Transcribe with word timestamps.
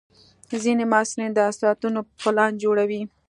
ځینې 0.63 0.83
محصلین 0.91 1.31
د 1.35 1.39
ساعتونو 1.59 1.99
پلان 2.21 2.51
جوړوي. 2.63 3.01